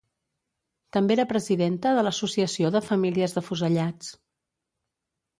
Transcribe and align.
També 0.95 1.13
era 1.15 1.25
presidenta 1.31 1.91
de 1.99 2.03
l'Associació 2.07 2.71
de 2.77 2.81
Famílies 2.85 3.35
d'Afusellats. 3.35 4.09